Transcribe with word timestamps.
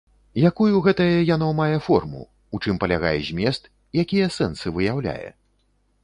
Якую 0.49 0.75
гэтае 0.85 1.17
яно 1.35 1.49
мае 1.59 1.75
форму, 1.87 2.21
у 2.57 2.59
чым 2.63 2.79
палягае 2.83 3.11
змест, 3.27 3.69
якія 4.05 4.31
сэнсы 4.37 4.73
выяўляе? 4.79 5.29